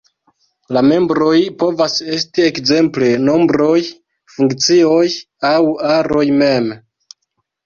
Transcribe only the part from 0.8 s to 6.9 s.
membroj povas esti ekzemple nombroj, funkcioj, aŭ aroj mem.